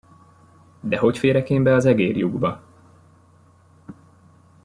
[0.81, 2.63] De hogy férek én be az egérlyukba?